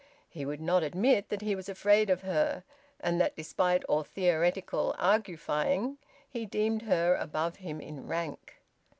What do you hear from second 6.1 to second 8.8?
he deemed her above him in rank.